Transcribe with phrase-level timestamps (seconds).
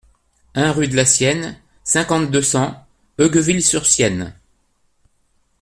[0.55, 2.87] un rue de la Sienne, cinquante, deux cents,
[3.19, 4.33] Heugueville-sur-Sienne